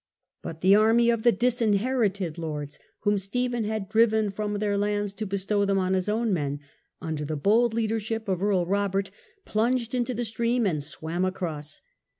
[0.41, 5.27] But the army of the' disinherited' lords whom Stephen had driven from their lands to
[5.27, 6.59] bestow them on his own men,
[6.99, 9.11] under the bold leadership of Earl Robert,
[9.45, 11.81] plunged into the stream and swam across.